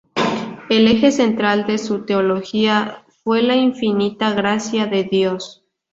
[0.71, 5.63] El eje central de su teología fue la infinita gracia de Dios.